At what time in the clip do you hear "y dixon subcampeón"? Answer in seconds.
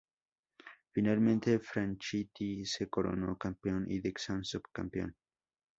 3.87-5.15